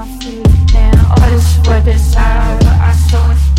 [0.00, 0.46] my feet.
[0.72, 3.49] Now all this word is out, I saw it.